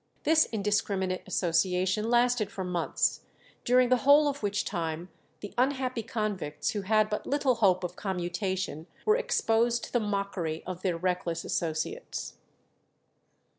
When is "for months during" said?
2.51-3.89